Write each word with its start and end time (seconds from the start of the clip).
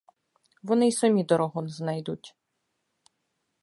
Вони 0.63 0.87
й 0.87 0.91
самі 0.91 1.23
дорогу 1.23 1.67
знайдуть. 1.67 2.35